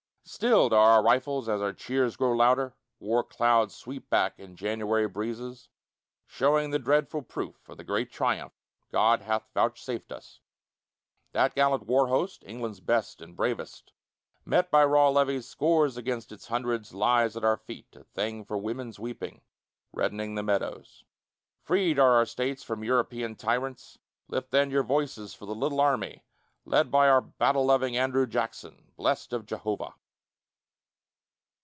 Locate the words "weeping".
18.99-19.41